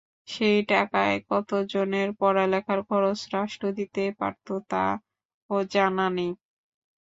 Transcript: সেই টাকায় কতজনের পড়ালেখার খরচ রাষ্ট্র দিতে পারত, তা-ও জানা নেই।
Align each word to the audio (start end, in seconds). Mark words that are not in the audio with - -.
সেই 0.27 0.59
টাকায় 0.69 1.17
কতজনের 1.29 2.09
পড়ালেখার 2.19 2.79
খরচ 2.89 3.19
রাষ্ট্র 3.35 3.65
দিতে 3.77 4.03
পারত, 4.19 4.47
তা-ও 4.71 5.57
জানা 5.73 6.07
নেই। 6.09 6.31